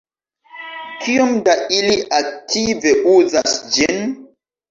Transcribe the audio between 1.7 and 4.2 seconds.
ili aktive uzas ĝin?